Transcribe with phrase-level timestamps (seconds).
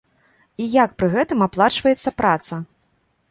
[0.63, 2.61] І як пры гэтым аплачваецца праца?